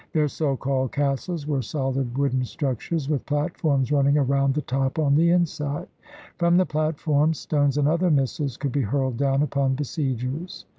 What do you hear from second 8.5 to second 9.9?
could be hurled down upon